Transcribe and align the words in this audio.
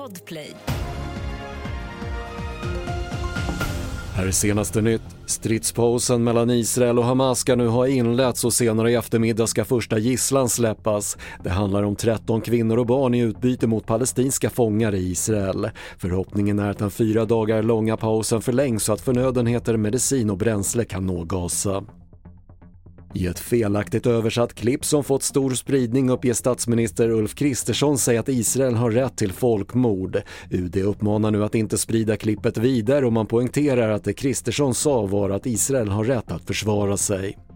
Podplay. 0.00 0.54
Här 4.14 4.26
är 4.26 4.30
senaste 4.30 4.80
nytt. 4.80 5.02
Stridspausen 5.26 6.24
mellan 6.24 6.50
Israel 6.50 6.98
och 6.98 7.04
Hamas 7.04 7.38
ska 7.38 7.56
nu 7.56 7.66
ha 7.66 7.88
inletts 7.88 8.44
och 8.44 8.52
senare 8.52 8.92
i 8.92 8.94
eftermiddag 8.94 9.46
ska 9.46 9.64
första 9.64 9.98
gisslan 9.98 10.48
släppas. 10.48 11.16
Det 11.44 11.50
handlar 11.50 11.82
om 11.82 11.96
13 11.96 12.40
kvinnor 12.40 12.78
och 12.78 12.86
barn 12.86 13.14
i 13.14 13.20
utbyte 13.20 13.66
mot 13.66 13.86
palestinska 13.86 14.50
fångar 14.50 14.94
i 14.94 15.10
Israel. 15.10 15.70
Förhoppningen 15.98 16.58
är 16.58 16.70
att 16.70 16.78
den 16.78 16.90
fyra 16.90 17.24
dagar 17.24 17.62
långa 17.62 17.96
pausen 17.96 18.42
förlängs 18.42 18.84
så 18.84 18.92
att 18.92 19.00
förnödenheter, 19.00 19.76
medicin 19.76 20.30
och 20.30 20.38
bränsle 20.38 20.84
kan 20.84 21.06
nå 21.06 21.24
Gaza. 21.24 21.84
I 23.14 23.26
ett 23.26 23.38
felaktigt 23.38 24.06
översatt 24.06 24.54
klipp 24.54 24.84
som 24.84 25.04
fått 25.04 25.22
stor 25.22 25.50
spridning 25.50 26.10
uppger 26.10 26.32
statsminister 26.32 27.10
Ulf 27.10 27.34
Kristersson 27.34 27.98
sig 27.98 28.16
att 28.16 28.28
Israel 28.28 28.74
har 28.74 28.90
rätt 28.90 29.16
till 29.16 29.32
folkmord. 29.32 30.22
UD 30.50 30.76
uppmanar 30.76 31.30
nu 31.30 31.44
att 31.44 31.54
inte 31.54 31.78
sprida 31.78 32.16
klippet 32.16 32.56
vidare 32.58 33.06
och 33.06 33.12
man 33.12 33.26
poängterar 33.26 33.90
att 33.90 34.04
det 34.04 34.12
Kristersson 34.12 34.74
sa 34.74 35.06
var 35.06 35.30
att 35.30 35.46
Israel 35.46 35.88
har 35.88 36.04
rätt 36.04 36.32
att 36.32 36.46
försvara 36.46 36.96
sig. 36.96 37.49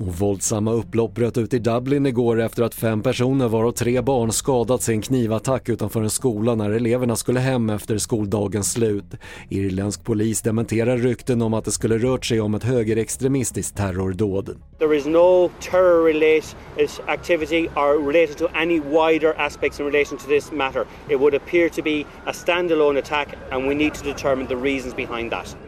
Och 0.00 0.14
våldsamma 0.14 0.72
upplopp 0.72 1.14
bröt 1.14 1.38
ut 1.38 1.54
i 1.54 1.58
Dublin 1.58 2.06
igår 2.06 2.40
efter 2.40 2.62
att 2.62 2.74
fem 2.74 3.02
personer 3.02 3.48
varav 3.48 3.72
tre 3.72 4.00
barn 4.00 4.32
skadats 4.32 4.88
i 4.88 4.92
en 4.92 5.02
knivattack 5.02 5.68
utanför 5.68 6.02
en 6.02 6.10
skola 6.10 6.54
när 6.54 6.70
eleverna 6.70 7.16
skulle 7.16 7.40
hem 7.40 7.70
efter 7.70 7.98
skoldagens 7.98 8.72
slut. 8.72 9.14
Irländsk 9.48 10.04
polis 10.04 10.42
dementerar 10.42 10.96
rykten 10.96 11.42
om 11.42 11.54
att 11.54 11.64
det 11.64 11.72
skulle 11.72 11.98
rört 11.98 12.24
sig 12.24 12.40
om 12.40 12.54
ett 12.54 12.64
högerextremistiskt 12.64 13.76
terrordåd. 13.76 14.56
There 14.78 14.96
is 14.96 15.06
no 15.06 15.50
terror 15.60 16.04
related 16.04 16.54
activity 17.06 17.68
or 17.76 18.06
related 18.06 18.38
to 18.38 18.48
any 18.54 18.80
wider 18.80 19.34
aspects 19.38 19.80
in 19.80 19.86
relation 19.86 20.18
to 20.18 20.26
this 20.28 20.52
matter. 20.52 20.84
It 21.08 21.20
would 21.20 21.34
appear 21.34 21.68
to 21.68 21.82
be 21.82 22.04
a 22.26 22.32
standalone 22.32 22.98
attack 22.98 23.28
and 23.50 23.68
we 23.68 23.74
need 23.74 23.94
to 23.94 24.04
determine 24.04 24.46
the 24.46 24.56
reasons 24.56 24.94
behind 24.94 25.30
that. 25.30 25.67